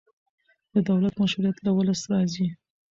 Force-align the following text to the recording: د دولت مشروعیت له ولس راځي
د 0.73 0.75
دولت 0.89 1.13
مشروعیت 1.21 1.57
له 1.61 1.71
ولس 1.77 2.01
راځي 2.11 2.47